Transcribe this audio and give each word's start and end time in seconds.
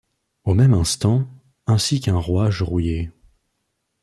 Au 0.45 0.55
même 0.55 0.73
instant. 0.73 1.27
Ainsi 1.67 1.99
qu’un 2.01 2.17
rouage 2.17 2.63
rouillé 2.63 3.11